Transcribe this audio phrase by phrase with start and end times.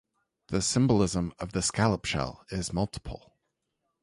[0.47, 3.37] The symbolism of the scallop shell is multiple.